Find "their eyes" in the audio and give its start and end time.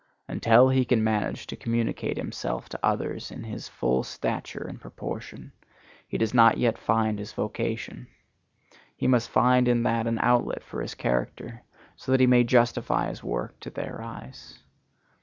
13.69-14.63